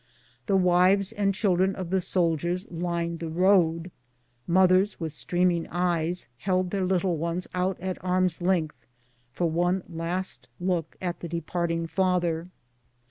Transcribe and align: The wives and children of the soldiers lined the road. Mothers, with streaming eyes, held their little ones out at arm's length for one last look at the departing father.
The 0.47 0.55
wives 0.57 1.11
and 1.11 1.31
children 1.31 1.75
of 1.75 1.91
the 1.91 2.01
soldiers 2.01 2.65
lined 2.71 3.19
the 3.19 3.29
road. 3.29 3.91
Mothers, 4.47 4.99
with 4.99 5.13
streaming 5.13 5.67
eyes, 5.67 6.27
held 6.39 6.71
their 6.71 6.85
little 6.85 7.17
ones 7.17 7.47
out 7.53 7.79
at 7.79 8.03
arm's 8.03 8.41
length 8.41 8.87
for 9.31 9.47
one 9.47 9.83
last 9.87 10.47
look 10.59 10.95
at 11.03 11.19
the 11.19 11.29
departing 11.29 11.85
father. 11.85 12.47